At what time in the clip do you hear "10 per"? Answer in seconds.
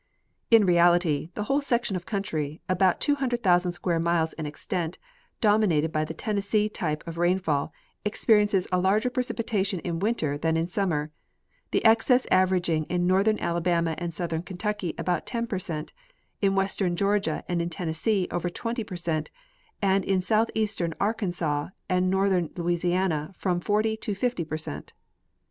15.27-15.59